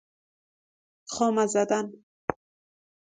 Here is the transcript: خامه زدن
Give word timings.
خامه 1.13 1.45
زدن 1.47 1.85